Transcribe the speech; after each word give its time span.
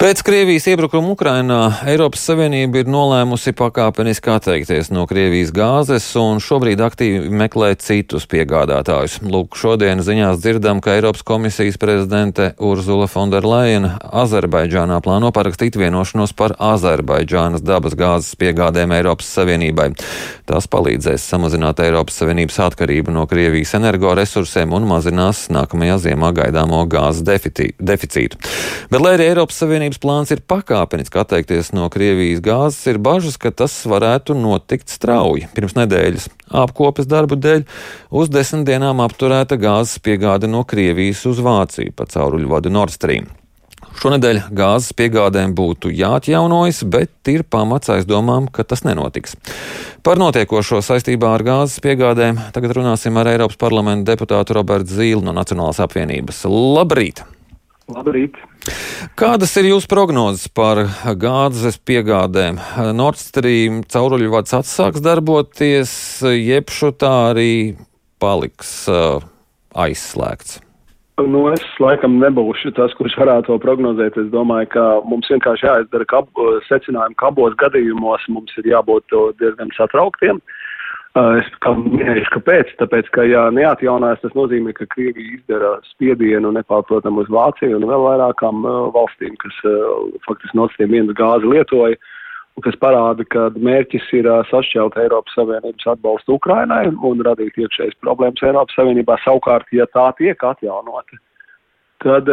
Pēc 0.00 0.22
Krievijas 0.24 0.64
iebrukuma 0.64 1.10
Ukrainā 1.12 1.56
Eiropas 1.84 2.22
Savienība 2.24 2.80
ir 2.80 2.86
nolēmusi 2.88 3.52
pakāpeniski 3.52 4.30
atteikties 4.32 4.88
no 4.96 5.02
Krievijas 5.04 5.50
gāzes 5.52 6.06
un 6.16 6.38
šobrīd 6.40 6.80
aktīvi 6.80 7.28
meklē 7.28 7.74
citus 7.76 8.24
piegādātājus. 8.32 9.18
Lūk, 9.20 9.58
šodien 9.60 10.00
ziņās 10.00 10.40
dzirdam, 10.40 10.80
ka 10.80 10.94
Eiropas 10.96 11.20
komisijas 11.28 11.76
prezidente 11.76 12.54
Urzula 12.56 13.10
Fonderleina 13.12 13.98
Azerbaidžānā 14.22 15.02
plāno 15.04 15.34
parakstīt 15.36 15.76
vienošanos 15.76 16.32
par 16.32 16.56
Azerbaidžānas 16.56 17.60
dabas 17.60 17.92
gāzes 17.92 18.40
piegādēm 18.40 18.96
Eiropas 18.96 19.28
Savienībai. 19.36 19.90
Tas 20.48 20.64
palīdzēs 20.64 21.28
samazināt 21.28 21.84
Eiropas 21.84 22.22
Savienības 22.22 22.56
atkarību 22.70 23.12
no 23.18 23.26
Krievijas 23.28 23.76
energoresursiem 23.76 24.72
un 24.80 24.88
mazinās 24.94 25.44
nākamajā 25.52 26.00
ziemā 26.08 26.32
gaidāmo 26.40 26.86
gāzes 26.88 27.20
deficītu. 27.20 28.40
Bet, 28.88 28.98
lai 29.04 29.18
arī 29.18 29.28
Eiropas 29.34 29.60
Savienība 29.60 29.89
Savienības 29.90 30.04
plāns 30.04 30.30
ir 30.30 30.40
pakāpeniski 30.46 31.18
atteikties 31.18 31.72
no 31.74 31.88
Krievijas 31.90 32.38
gāzes, 32.38 32.84
ir 32.86 32.98
bažas, 33.02 33.34
ka 33.36 33.50
tas 33.50 33.72
varētu 33.90 34.36
notikt 34.38 34.86
strauji. 34.86 35.48
Pirms 35.50 35.74
nedēļas 35.74 36.28
apkopes 36.62 37.08
darbu 37.10 37.34
dēļ 37.34 37.64
uz 38.14 38.30
desmit 38.30 38.68
dienām 38.68 39.02
apturēta 39.02 39.58
gāzes 39.58 39.98
piegāde 39.98 40.46
no 40.46 40.62
Krievijas 40.62 41.24
uz 41.26 41.40
Vāciju 41.42 41.90
pa 41.90 42.06
cauruļu 42.06 42.46
vadu 42.52 42.70
Nord 42.70 42.94
Stream. 42.94 43.26
Šonadēļ 43.98 44.40
gāzes 44.54 44.94
piegādēm 44.94 45.56
būtu 45.58 45.90
jāatjaunojas, 45.90 46.84
bet 46.86 47.32
ir 47.34 47.42
pamats 47.42 47.90
aizdomām, 47.90 48.46
ka 48.46 48.62
tas 48.62 48.86
nenotiks. 48.86 49.34
Par 50.06 50.22
notiekošo 50.22 50.84
saistībā 50.86 51.34
ar 51.34 51.42
gāzes 51.42 51.82
piegādēm 51.82 52.38
tagad 52.54 52.78
runāsim 52.78 53.18
ar 53.18 53.34
Eiropas 53.34 53.58
parlamenta 53.58 54.14
deputātu 54.14 54.54
Robertu 54.60 55.02
Zīlu 55.02 55.26
no 55.26 55.34
Nacionālās 55.34 55.82
apvienības. 55.82 56.46
Labrīt! 56.46 57.26
Labrīt! 57.90 58.38
Kādas 59.18 59.52
ir 59.58 59.70
jūsu 59.70 59.88
prognozes 59.90 60.46
par 60.54 60.82
gāzes 61.18 61.78
piegādēm? 61.82 62.60
Nord 62.94 63.18
Stream 63.18 63.82
cauruļvads 63.90 64.56
atsāks 64.60 65.02
darboties, 65.04 65.92
jeb 66.22 66.70
šutā 66.70 67.12
arī 67.32 67.52
paliks 68.22 68.72
uh, 68.90 69.22
aizslēgts? 69.74 70.60
Nu, 71.20 71.42
es 71.52 71.64
laikam 71.82 72.14
nebūšu 72.22 72.70
tas, 72.78 72.94
kurš 72.96 73.18
varētu 73.20 73.50
to 73.50 73.58
prognozēt. 73.60 74.16
Es 74.16 74.30
domāju, 74.32 74.70
ka 74.72 74.84
mums 75.04 75.28
vienkārši 75.28 75.66
jāizdara 75.66 76.06
kab, 76.08 76.30
secinājumi, 76.68 77.18
ka 77.20 77.28
abos 77.28 77.58
gadījumos 77.60 78.24
mums 78.32 78.54
ir 78.62 78.70
jābūt 78.70 79.12
diezgan 79.42 79.74
satrauktiem. 79.76 80.40
Uh, 80.40 80.59
Es 81.18 81.46
minēju, 81.66 82.22
kāpēc. 82.30 82.68
Tāpēc, 82.78 83.08
ka, 83.10 83.24
ja 83.26 83.48
neatjaunās, 83.50 84.20
tas 84.22 84.34
nozīmē, 84.38 84.70
ka 84.76 84.86
Krievija 84.92 85.40
izdara 85.40 85.72
spiedienu 85.88 86.52
nepārprotam 86.54 87.18
uz 87.18 87.26
Vāciju 87.26 87.80
un 87.80 87.86
vēl 87.90 88.04
vairākām 88.04 88.62
uh, 88.62 88.76
valstīm, 88.94 89.34
kas 89.42 89.56
uh, 89.66 90.06
faktiski 90.28 90.54
Nord 90.54 90.70
Stream 90.76 90.94
1 90.94 91.10
gāzi 91.18 91.50
lietoja, 91.50 91.98
un 92.54 92.62
kas 92.62 92.78
parāda, 92.78 93.26
ka 93.26 93.48
mērķis 93.58 94.06
ir 94.20 94.30
sašķelt 94.52 95.00
Eiropas 95.02 95.34
Savienības 95.34 95.90
atbalstu 95.96 96.38
Ukrainai 96.38 96.84
un 96.94 97.26
radīt 97.26 97.58
iekšējas 97.58 97.98
problēmas 98.06 98.46
Eiropas 98.46 98.78
Savienībā. 98.78 99.18
Savukārt, 99.26 99.66
ja 99.74 99.90
tā 99.90 100.12
tiek 100.22 100.38
atjaunota, 100.46 101.18
tad, 102.06 102.30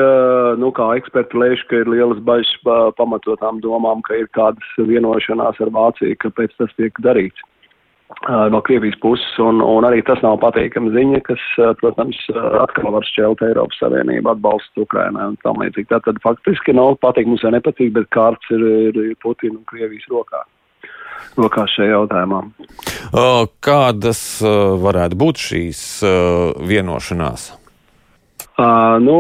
nu, 0.62 0.70
kā 0.70 0.92
eksperti 1.02 1.42
lēš, 1.42 1.66
ka 1.70 1.82
ir 1.82 1.90
lielas 1.90 2.22
bažas 2.30 2.54
pamatotām 3.02 3.58
domām, 3.66 4.06
ka 4.06 4.22
ir 4.22 4.30
kādas 4.38 4.74
vienošanās 4.78 5.66
ar 5.66 5.74
Vāciju, 5.74 6.22
kāpēc 6.22 6.54
tas 6.62 6.78
tiek 6.78 6.94
darīts 7.02 7.42
no 8.52 8.62
Krievijas 8.62 8.96
puses, 9.02 9.30
un, 9.44 9.62
un 9.64 9.88
arī 9.88 10.02
tas 10.06 10.22
nav 10.24 10.40
patīkama 10.42 10.92
ziņa, 10.96 11.22
kas, 11.28 11.44
protams, 11.82 12.20
atkal 12.64 12.92
var 12.96 13.08
šķelt 13.08 13.44
Eiropas 13.46 13.80
Savienību 13.84 14.32
atbalstu 14.32 14.86
Ukrainai 14.88 15.30
un 15.34 15.38
tam 15.44 15.60
līdzīgi. 15.64 15.90
Tātad 15.92 16.22
faktiski 16.24 16.76
nav 16.78 16.96
patīk 17.04 17.28
mums 17.30 17.44
vai 17.46 17.56
nepatīk, 17.58 17.92
bet 17.98 18.10
kārts 18.16 18.54
ir, 18.56 18.64
ir, 18.90 19.02
ir 19.12 19.20
Putina 19.24 19.60
un 19.60 19.66
Krievijas 19.70 20.08
rokā. 20.12 20.44
Rokās 21.38 21.74
šajā 21.76 21.94
jautājumā. 21.94 22.42
Kādas 23.66 24.22
varētu 24.88 25.20
būt 25.20 25.44
šīs 25.50 25.82
vienošanās? 26.70 27.52
Uh, 28.58 28.98
nu, 29.04 29.18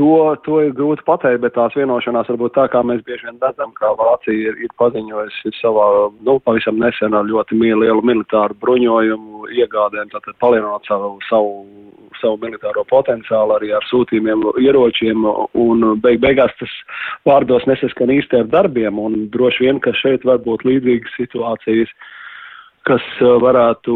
To, 0.00 0.32
to 0.46 0.62
ir 0.64 0.70
grūti 0.72 1.04
pateikt, 1.04 1.42
bet 1.42 1.52
tās 1.58 1.74
vienošanās 1.76 2.30
varbūt 2.32 2.54
tā, 2.56 2.62
kā 2.72 2.80
mēs 2.88 3.02
bieži 3.04 3.26
vien 3.26 3.40
redzam, 3.42 3.74
kā 3.76 3.90
Vācija 3.98 4.48
ir, 4.48 4.54
ir 4.64 4.70
paziņojusi 4.80 5.52
savā, 5.58 5.88
nu, 6.24 6.38
pavisam 6.40 6.78
nesen 6.80 7.12
ar 7.18 7.26
ļoti 7.28 7.58
lielu 7.60 8.00
militāru 8.08 8.56
bruņojumu 8.62 9.50
iegādēm, 9.60 10.08
tātad 10.14 10.38
palielinot 10.40 10.88
savu, 10.88 11.10
savu, 11.28 11.52
savu 12.16 12.40
militāro 12.40 12.86
potenciālu 12.88 13.58
arī 13.58 13.74
ar 13.76 13.84
sūtījumiem 13.90 14.46
ieročiem, 14.62 15.26
un 15.66 15.84
beig 16.00 16.22
beigās 16.24 16.56
tas 16.62 16.78
vārdos 17.28 17.68
nesaskan 17.68 18.14
īsti 18.16 18.40
ar 18.40 18.48
darbiem, 18.56 18.96
un 18.96 19.26
droši 19.34 19.66
vien, 19.66 19.84
ka 19.84 19.92
šeit 20.00 20.24
var 20.24 20.40
būt 20.46 20.64
līdzīgas 20.70 21.20
situācijas 21.20 21.92
kas 22.88 23.04
uh, 23.20 23.36
varētu 23.42 23.94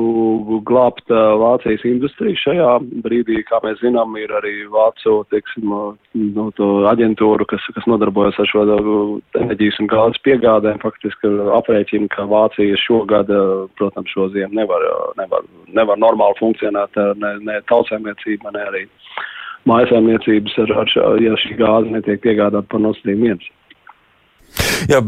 glābt 0.69 1.09
uh, 1.12 1.34
Vācijas 1.41 1.84
industriju 1.89 2.37
šajā 2.41 2.71
brīdī. 3.05 3.41
Kā 3.49 3.61
mēs 3.65 3.81
zinām, 3.81 4.17
ir 4.21 4.33
arī 4.37 4.53
Vācu 4.72 5.22
teiksim, 5.33 5.72
uh, 5.72 5.95
no 6.37 6.49
nu, 6.50 6.69
aģentūra, 6.91 7.47
kas, 7.50 7.65
kas 7.77 7.89
nodarbojas 7.91 8.39
ar 8.43 8.50
šo 8.50 8.65
enerģijas 9.41 9.81
un 9.83 9.91
gāzes 9.93 10.21
piegādēm. 10.27 10.83
Faktiski 10.84 11.33
aprēķina, 11.59 12.11
ka 12.15 12.28
Vācija 12.31 12.78
šogad, 12.84 13.33
protams, 13.81 14.12
šo 14.12 14.28
ziemu 14.37 14.61
nevar, 14.61 14.84
nevar, 15.21 15.49
nevar 15.72 16.01
normāli 16.01 16.39
funkcionēt 16.43 17.01
ne, 17.21 17.34
ne 17.49 17.61
tautsēmniecība, 17.71 18.53
ne 18.55 18.69
arī 18.69 18.87
mājasēmniecības, 19.69 20.56
ar, 20.65 20.72
ar, 20.84 21.21
ja 21.25 21.37
šī 21.41 21.56
gāze 21.61 21.93
netiek 21.93 22.21
piegādāta 22.25 22.69
par 22.69 22.83
Nord 22.84 23.01
Stream 23.01 23.25
1. 23.25 23.41
Jā, 24.84 24.99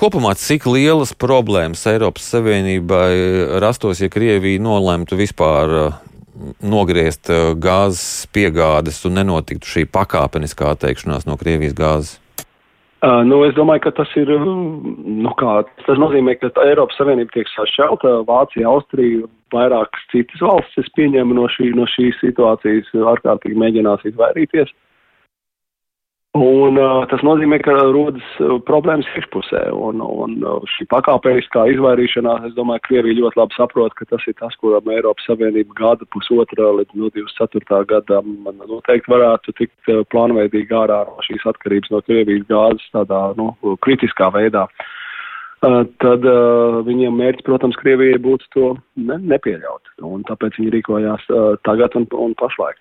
kopumā 0.00 0.32
cik 0.40 0.64
lielas 0.70 1.10
problēmas 1.12 1.82
Eiropas 1.90 2.24
Savienībai 2.32 3.58
rastos, 3.60 4.00
ja 4.00 4.08
Krievija 4.12 4.62
nolemtu 4.64 5.18
vispār 5.18 5.74
uh, 5.76 5.98
nogriezt 6.64 7.28
uh, 7.28 7.50
gāzes 7.52 8.24
piegādes 8.32 9.02
un 9.04 9.18
nenotiktu 9.20 9.68
šī 9.68 9.84
pakāpeniskā 9.92 10.70
atteikšanās 10.72 11.28
no 11.28 11.36
Krievijas 11.40 11.76
gāzes? 11.76 12.14
Uh, 13.04 13.20
nu, 13.28 13.42
es 13.44 13.52
domāju, 13.58 13.84
ka 13.84 13.92
tas 13.98 14.14
ir, 14.16 14.32
nu 14.32 15.34
kā, 15.36 15.58
tas 15.84 16.00
nozīmē, 16.00 16.38
ka 16.40 16.48
Eiropas 16.64 16.96
Savienība 16.96 17.36
tiek 17.36 17.52
sašķelta, 17.52 18.22
Vācija, 18.30 18.70
Austrija, 18.72 19.28
vairākas 19.52 20.08
citas 20.14 20.40
valstis, 20.40 20.86
es 20.86 20.96
pieņemu 20.96 21.36
no, 21.36 21.44
šī, 21.52 21.74
no 21.76 21.84
šīs 21.92 22.16
situācijas 22.24 22.88
ārkārtīgi 23.12 23.60
mēģinās 23.60 24.08
izvairīties. 24.08 24.72
Uh, 24.72 24.82
Un, 26.36 26.76
uh, 26.76 27.06
tas 27.08 27.22
nozīmē, 27.24 27.56
ka 27.64 27.72
rodas 27.94 28.24
uh, 28.44 28.58
problēmas 28.68 29.06
iekšpusē, 29.16 29.62
un, 29.72 30.02
un 30.04 30.34
uh, 30.44 30.58
šī 30.74 30.84
pakāpeniskā 30.90 31.62
izvairīšanās, 31.72 32.50
es 32.50 32.56
domāju, 32.58 32.82
Krievija 32.84 33.22
ļoti 33.22 33.40
labi 33.40 33.56
saprot, 33.56 33.94
ka 33.96 34.04
tas 34.10 34.26
ir 34.28 34.36
tas, 34.36 34.52
kuram 34.60 34.90
Eiropas 34.92 35.24
Savienība 35.30 35.72
gada 35.78 36.04
pusotra 36.12 36.74
līdz 36.76 36.98
no 37.00 37.08
24. 37.14 37.80
gadam 37.88 38.34
noteikti 38.68 39.12
varētu 39.14 39.54
tikt 39.62 39.92
uh, 39.94 40.02
plānveidīgi 40.12 40.76
ārā 40.76 41.04
no 41.08 41.24
šīs 41.24 41.46
atkarības 41.48 41.94
no 41.94 42.02
Krievijas 42.04 42.44
gāzes 42.50 42.92
tādā, 42.92 43.22
nu, 43.40 43.54
kritiskā 43.86 44.28
veidā. 44.36 44.66
Uh, 45.64 45.86
tad 46.04 46.26
uh, 46.28 46.82
viņiem 46.84 47.16
mērķis, 47.16 47.46
protams, 47.48 47.80
Krievijai 47.80 48.20
būtu 48.20 48.50
to 48.52 48.74
ne, 49.00 49.16
nepieļaut, 49.32 49.94
un 50.04 50.26
tāpēc 50.28 50.60
viņi 50.60 50.74
rīkojās 50.74 51.30
uh, 51.32 51.54
tagad 51.64 51.96
un, 51.96 52.04
un 52.12 52.36
pašlaik. 52.36 52.76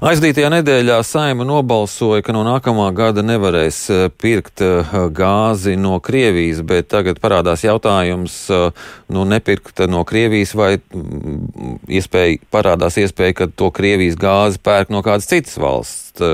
Aizdītajā 0.00 0.48
nedēļā 0.54 0.96
saima 1.04 1.44
nobalsoja, 1.44 2.22
ka 2.24 2.32
no 2.32 2.40
nākamā 2.46 2.86
gada 2.96 3.20
nevarēs 3.26 3.80
eh, 3.92 4.04
pirkt 4.22 4.62
eh, 4.64 4.94
gāzi 5.12 5.74
no 5.76 5.98
Krievijas, 6.00 6.62
bet 6.64 6.88
tagad 6.88 7.20
parādās 7.20 7.66
jautājums, 7.66 8.36
eh, 8.48 8.86
nu, 9.12 9.26
nepirkt 9.28 9.82
no 9.92 10.06
Krievijas 10.08 10.54
vai 10.56 10.70
mm, 10.78 11.82
iespēja, 12.00 12.40
parādās 12.54 12.96
iespēja, 13.02 13.42
ka 13.42 13.50
to 13.52 13.68
Krievijas 13.76 14.16
gāzi 14.20 14.62
pērk 14.64 14.94
no 14.94 15.04
kādas 15.04 15.28
citas 15.28 15.60
valsts. 15.60 16.24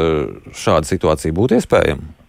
Šāda 0.56 0.88
situācija 0.88 1.34
būtu 1.34 1.58
iespējama? 1.58 2.25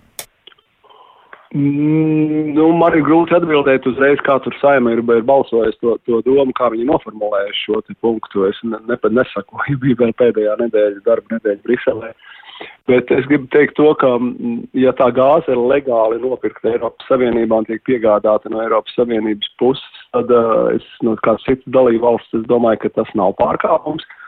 Mm, 1.55 2.51
nu, 2.57 2.65
man 2.75 2.95
ir 2.97 3.05
grūti 3.07 3.35
atbildēt 3.37 3.85
uzreiz, 3.87 4.19
kā 4.27 4.35
tur 4.43 4.55
saima 4.59 4.91
ir, 4.91 4.99
ir 4.99 5.27
balsojis 5.27 5.77
to, 5.79 5.95
to 6.03 6.19
domu, 6.25 6.51
kā 6.57 6.67
viņi 6.73 6.89
noformulējuši 6.89 7.61
šo 7.63 7.79
punktu. 8.03 8.49
Es 8.49 8.59
ne, 8.67 8.81
ne, 8.89 8.97
nesakoju, 9.19 9.77
bija 9.83 10.01
vēl 10.03 10.11
pēdējā 10.19 10.57
nedēļa, 10.63 11.05
darba 11.07 11.37
nedēļa 11.37 11.63
Briselē. 11.63 12.11
Bet 12.89 13.11
es 13.13 13.27
gribu 13.29 13.45
teikt 13.53 13.77
to, 13.77 13.91
ka, 14.01 14.15
mm, 14.17 14.67
ja 14.81 14.91
tā 14.97 15.07
gāze 15.15 15.53
ir 15.53 15.61
legāli 15.71 16.19
nopirkta 16.19 16.73
Eiropas 16.73 17.07
Savienībā 17.07 17.61
un 17.61 17.67
tiek 17.69 17.83
piegādāta 17.87 18.51
no 18.51 18.63
Eiropas 18.63 18.97
Savienības 18.97 19.51
puses, 19.61 20.05
tad 20.15 20.31
uh, 20.33 20.73
es 20.73 20.87
no 21.05 21.15
kāds 21.23 21.45
cits 21.47 21.67
dalību 21.71 22.03
valsts, 22.03 22.39
es 22.41 22.47
domāju, 22.49 22.81
ka 22.83 22.95
tas 22.97 23.13
nav 23.15 23.37
pārkāpums. 23.39 24.03
Uh, 24.03 24.26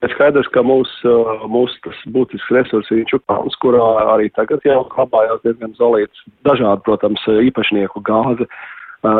Ir 0.00 0.12
skaidrs, 0.14 0.48
ka 0.54 0.62
mūsu 0.64 1.14
mūs 1.52 1.74
tas 1.84 1.96
būtisks 2.14 2.52
resurs 2.56 2.88
ir 2.94 3.02
Čukāns, 3.10 3.56
kurā 3.60 3.84
arī 4.14 4.30
tagad 4.32 4.64
jau 4.64 4.80
klabājās 4.94 5.42
diezgan 5.44 5.74
zolīts 5.76 6.22
dažādu, 6.48 6.80
protams, 6.86 7.26
īpašnieku 7.28 8.00
gāze. 8.08 8.48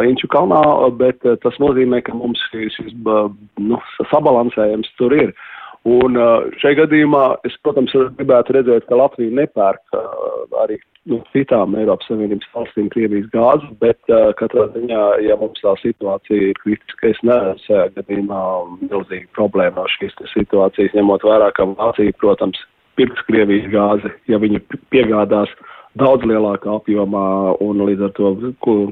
Inču 0.08 0.28
kalnā, 0.32 0.60
bet 0.96 1.20
tas 1.44 1.58
nozīmē, 1.60 2.00
ka 2.04 2.16
mums 2.16 2.40
šis 2.52 2.96
nu, 2.96 3.80
sabalansējums 4.08 4.88
tur 4.96 5.12
ir. 5.16 5.34
Un 5.88 6.16
šajā 6.60 6.82
gadījumā 6.82 7.24
es, 7.48 7.54
protams, 7.64 7.94
gribētu 8.18 8.52
redzēt, 8.58 8.84
ka 8.88 8.98
Latvija 9.00 9.32
nepērk 9.38 9.94
arī 10.60 10.76
nu, 11.08 11.20
citām 11.32 11.74
Eiropas 11.80 12.10
Savienības 12.10 12.50
valstīm 12.52 12.90
Krievijas 12.92 13.30
gāzi, 13.32 13.70
bet 13.80 14.12
uh, 14.12 14.28
katrā 14.36 14.66
ziņā, 14.74 15.04
ja 15.24 15.38
mums 15.40 15.62
tā 15.64 15.72
situācija 15.80 16.50
ir 16.50 16.60
kritiska, 16.60 17.14
es 17.14 17.22
neredzu 17.24 17.64
šajā 17.70 17.86
gadījumā 17.96 18.42
milzīgi 18.84 19.26
problēma 19.38 19.80
no 19.80 19.88
šīs 19.96 20.16
situācijas, 20.34 20.94
ņemot 20.98 21.24
vērā, 21.24 21.50
ka 21.56 21.68
Vācija, 21.72 22.16
protams, 22.20 22.60
pirks 23.00 23.24
Krievijas 23.30 23.70
gāzi, 23.72 24.12
ja 24.28 24.40
viņi 24.42 24.60
piegādās 24.92 25.52
daudz 25.98 26.26
lielākā 26.28 26.76
apjomā 26.76 27.56
un 27.64 27.80
līdz 27.88 28.10
ar 28.10 28.16
to, 28.18 28.34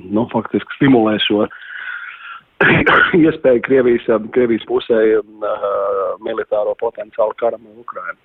nu, 0.08 0.24
faktiski 0.32 0.78
stimulē 0.78 1.18
šo 1.26 1.44
iespēju 3.24 3.62
Krievijas, 3.66 4.08
Krievijas 4.34 4.64
pusē 4.68 5.02
uh, 5.18 5.68
militāro 6.24 6.74
potenciālu 6.80 7.36
karam 7.38 7.62
ar 7.66 7.84
Ukrainu. 7.84 8.18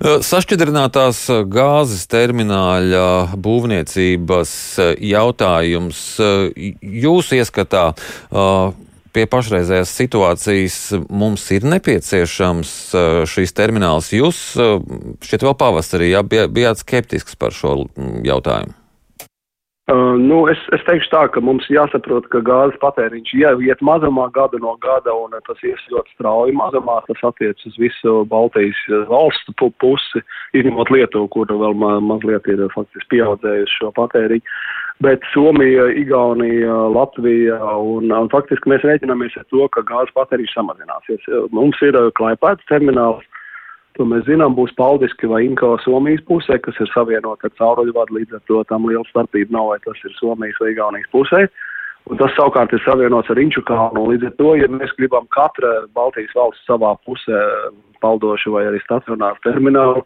Sašķidrinātās 0.00 1.26
gāzes 1.52 2.06
termināļa 2.10 3.36
būvniecības 3.44 4.54
jautājums 5.04 6.00
jūsu 6.80 7.36
ieskatā 7.36 7.84
pie 9.12 9.24
pašreizējās 9.28 9.92
situācijas 10.00 10.78
mums 11.12 11.44
ir 11.52 11.66
nepieciešams 11.68 12.74
šīs 13.28 13.56
termināls. 13.58 14.12
Jūs 14.16 14.44
šķiet 14.56 15.44
vēl 15.44 15.58
pavasarī 15.60 16.14
jā, 16.14 16.24
bijāt 16.24 16.80
skeptisks 16.80 17.36
par 17.36 17.52
šo 17.56 17.82
jautājumu. 18.24 18.81
Uh, 19.92 20.16
nu, 20.16 20.46
es, 20.48 20.60
es 20.72 20.80
teikšu 20.86 21.10
tā, 21.12 21.22
ka 21.34 21.40
mums 21.44 21.66
jāsaprot, 21.68 22.24
ka 22.32 22.40
gāzes 22.46 22.78
patēriņš 22.80 23.32
jau 23.36 23.50
iet 23.60 23.82
mazumā 23.84 24.30
gada 24.32 24.56
no 24.62 24.72
gada, 24.80 25.12
un 25.12 25.34
tas 25.44 25.58
ies 25.68 25.82
ļoti 25.92 26.14
strauji 26.14 26.54
mazumā. 26.56 26.94
Tas 27.10 27.20
attiec 27.28 27.60
uz 27.68 27.76
visu 27.82 28.22
Baltijas 28.30 28.78
valstu 29.10 29.52
pusi, 29.82 30.22
izņemot 30.56 30.92
Lietuvu, 30.94 31.28
kur 31.34 31.52
vēl 31.52 31.76
ma 31.76 31.98
mazliet 32.00 32.48
ir 32.48 32.62
faktiski 32.72 33.18
pieaudzējusi 33.18 33.76
šo 33.82 33.92
patēriņu. 33.98 34.56
Bet 35.04 35.28
Somija, 35.34 35.90
Igaunija, 35.98 36.78
Latvija, 36.94 37.60
un, 37.76 38.08
un 38.16 38.32
faktiski 38.32 38.72
mēs 38.72 38.86
rēķinamies 38.88 39.36
ar 39.42 39.44
to, 39.52 39.68
ka 39.76 39.84
gāzes 39.92 40.16
patēriņš 40.16 40.56
samazināsies. 40.56 41.28
Mums 41.52 41.84
ir 41.84 42.00
klaipēts 42.16 42.64
termināls 42.72 43.28
To 43.98 44.06
mēs 44.08 44.24
zinām, 44.24 44.54
būs 44.56 44.72
Paldiski 44.78 45.28
vai 45.28 45.42
Inko 45.44 45.74
Somijas 45.84 46.22
pusē, 46.28 46.56
kas 46.64 46.78
ir 46.80 46.88
savienota 46.94 47.50
ar 47.50 47.52
cauruļvadu, 47.60 48.16
līdz 48.16 48.38
ar 48.38 48.42
to 48.48 48.62
tam 48.70 48.88
liela 48.88 49.04
starpība 49.10 49.52
nav, 49.52 49.74
vai 49.74 49.82
tas 49.84 50.00
ir 50.06 50.14
Somijas 50.16 50.60
vai 50.62 50.72
Igaunijas 50.72 51.12
pusē. 51.12 51.42
Un 52.10 52.18
tas 52.18 52.32
savukārt 52.34 52.72
ir 52.74 52.82
savienots 52.82 53.30
ar 53.30 53.38
Inču 53.38 53.62
kalnu. 53.68 54.08
Līdz 54.10 54.30
ar 54.30 54.32
to, 54.40 54.54
ja 54.58 54.70
mēs 54.72 54.96
gribam 54.96 55.28
katra 55.36 55.84
Baltijas 55.94 56.32
valsts 56.34 56.64
savā 56.66 56.96
pusē 57.06 57.44
paldošu 58.02 58.56
vai 58.56 58.64
arī 58.70 58.80
stacionāru 58.82 59.38
terminālu, 59.44 60.02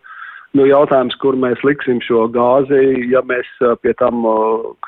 nu 0.56 0.66
jautājums, 0.68 1.16
kur 1.22 1.38
mēs 1.40 1.62
liksim 1.64 2.02
šo 2.04 2.26
gāzi, 2.32 2.82
ja 3.12 3.22
mēs 3.24 3.48
pie 3.84 3.94
tam, 4.00 4.26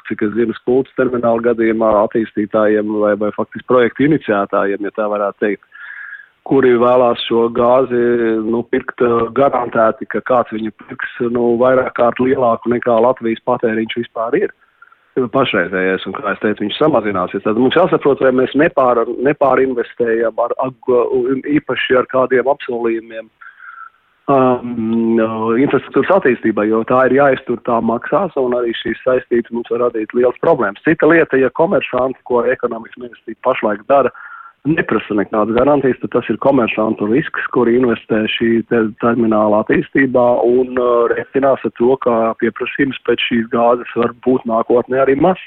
cik 0.08 0.26
es 0.26 0.34
zinu, 0.36 0.56
skultas 0.58 0.92
terminālu 1.00 1.44
gadījumā 1.48 1.94
attīstītājiem 2.04 2.92
vai, 3.00 3.14
vai 3.20 3.32
faktiski 3.36 3.68
projektu 3.70 4.08
iniciētājiem, 4.08 4.84
ja 4.84 4.94
tā 4.96 5.08
varētu 5.08 5.44
teikt, 5.44 5.64
kuri 6.48 6.74
vēlās 6.80 7.20
šo 7.28 7.46
gāzi 7.54 8.00
nu, 8.46 8.62
pirkt 8.72 9.02
eh, 9.04 9.16
garantēti, 9.36 10.08
ka 10.12 10.22
kāds 10.28 10.54
viņu 10.54 10.72
pirks 10.80 11.18
nu, 11.34 11.52
vairāk 11.60 11.92
kārt 11.98 12.22
lielāku 12.22 12.72
nekā 12.72 12.96
Latvijas 13.04 13.44
patēriņš 13.48 14.00
vispār 14.02 14.40
ir. 14.40 14.54
Pašreizējais, 15.18 16.04
un 16.06 16.14
kā 16.14 16.30
es 16.30 16.38
teicu, 16.38 16.62
viņš 16.62 16.76
samazināsies. 16.78 17.42
Tad 17.42 17.58
mums 17.58 17.74
jāsaprot, 17.74 18.20
vai 18.22 18.30
mēs 18.38 18.52
nepār, 18.54 19.00
nepārinvestējam 19.26 20.38
ar, 20.44 20.54
īpaši 21.58 21.98
ar 21.98 22.06
kādiem 22.12 22.46
apsolījumiem 22.52 23.24
um, 24.30 25.18
infrastruktūras 25.58 26.14
attīstībai, 26.20 26.68
jo 26.70 26.84
tā 26.86 27.00
ir 27.08 27.16
jāiztur, 27.18 27.58
tā 27.66 27.80
maksās, 27.82 28.38
un 28.38 28.54
arī 28.60 28.70
šīs 28.78 29.02
saistības 29.02 29.56
mums 29.56 29.74
var 29.74 29.88
radīt 29.88 30.14
liels 30.14 30.38
problēmas. 30.44 30.86
Cita 30.86 31.10
lieta, 31.10 31.42
ja 31.42 31.50
komeršanti, 31.50 32.22
ko 32.30 32.44
ekonomikas 32.46 33.02
ministrija 33.02 33.42
pašlaik 33.48 33.82
dara, 33.90 34.14
uh, 34.14 34.38
neprasa 34.66 35.14
nekādas 35.14 35.55
garantijas, 35.56 35.99
tad 36.02 36.12
tas 36.16 36.31
ir 36.32 36.38
komersantu 36.43 37.08
risks, 37.10 37.46
kuri 37.55 37.76
investē 37.78 38.25
šī 38.34 38.50
te 38.70 38.82
termināla 39.02 39.62
attīstībā 39.64 40.26
un 40.46 40.75
uh, 40.81 41.06
reiķinās 41.12 41.64
ar 41.64 41.75
to, 41.78 41.94
ka 42.05 42.16
pieprasījums 42.43 42.99
pēc 43.06 43.22
šīs 43.28 43.46
gāzes 43.55 43.94
var 43.96 44.14
būt 44.26 44.49
nākotnē 44.50 45.05
arī 45.05 45.16
mazs. 45.20 45.46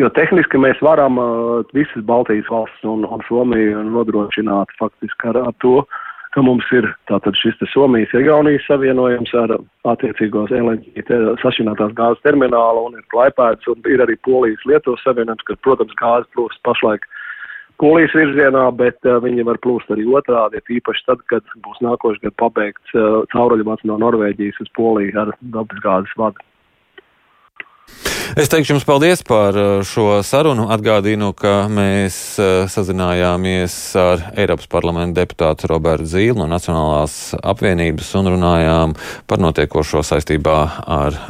Jo 0.00 0.10
tehniski 0.12 0.60
mēs 0.60 0.80
varam 0.84 1.20
uh, 1.20 1.62
visas 1.76 2.04
Baltijas 2.08 2.48
valsts 2.52 2.84
un, 2.88 3.04
un 3.04 3.22
Somiju 3.28 3.84
nodrošināt 3.92 4.74
faktiski 4.80 5.32
ar, 5.32 5.40
ar 5.48 5.56
to, 5.64 5.80
ka 6.36 6.42
mums 6.44 6.66
ir 6.76 6.88
tātad 7.08 7.36
šis 7.40 7.56
te 7.56 7.68
Somijas 7.72 8.12
Igaunijas 8.16 8.66
savienojums 8.68 9.32
ar 9.40 9.54
attiecīgos 9.88 10.52
LNG 10.52 11.06
sašķinātās 11.40 11.94
gāzes 11.96 12.20
terminālu 12.26 12.90
un 12.90 12.98
ir 12.98 13.06
klaipēts 13.12 13.70
un 13.72 13.80
ir 13.88 14.04
arī 14.04 14.18
Polijas 14.26 14.64
Lietuvas 14.68 15.04
savienojums, 15.06 15.46
kas, 15.48 15.60
protams, 15.64 15.96
gāzes 16.00 16.28
plūst 16.36 16.60
pašlaik 16.68 17.08
polijas 17.80 18.14
virzienā, 18.16 18.66
bet 18.76 18.98
uh, 19.06 19.20
viņi 19.22 19.46
var 19.46 19.60
plūst 19.64 19.90
arī 19.94 20.06
otrādi, 20.08 20.62
īpaši 20.78 21.06
tad, 21.08 21.22
kad 21.30 21.56
būs 21.64 21.80
nākošais 21.84 22.22
gads 22.24 22.38
pabeigts 22.40 22.96
uh, 22.96 23.22
cauruļvats 23.34 23.86
no 23.88 23.98
Norvēģijas 24.02 24.60
uz 24.64 24.72
Poliju 24.76 25.16
ar 25.22 25.32
dabasgāzes 25.40 26.14
vadu. 26.18 26.44
Es 28.36 28.50
teikšu 28.50 28.74
jums 28.74 28.84
paldies 28.84 29.22
par 29.22 29.54
šo 29.86 30.18
sarunu. 30.26 30.66
Atgādinu, 30.74 31.30
ka 31.38 31.68
mēs 31.70 32.16
sazinājāmies 32.74 33.76
ar 34.02 34.26
Eiropas 34.34 34.66
parlamenta 34.72 35.22
deputātu 35.22 35.70
Robertu 35.70 36.10
Zīlu 36.10 36.42
no 36.42 36.50
Nacionālās 36.50 37.36
apvienības 37.38 38.12
un 38.18 38.34
runājām 38.34 38.98
par 39.30 39.42
notiekošo 39.46 40.02
saistībā 40.10 40.60
ar 40.98 41.22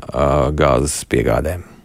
gāzes 0.57 1.03
piegādēm. 1.13 1.75